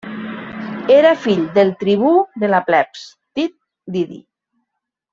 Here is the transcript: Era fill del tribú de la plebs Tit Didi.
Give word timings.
Era 0.95 1.11
fill 1.25 1.43
del 1.59 1.71
tribú 1.83 2.15
de 2.45 2.51
la 2.57 2.63
plebs 2.71 3.07
Tit 3.37 3.55
Didi. 3.99 4.23